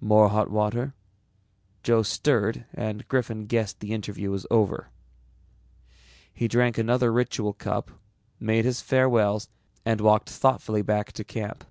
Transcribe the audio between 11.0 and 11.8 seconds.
to camp.